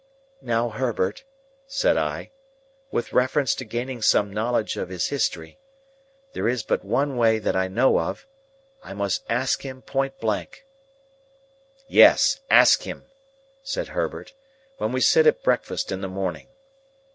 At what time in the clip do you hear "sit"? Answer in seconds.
15.01-15.27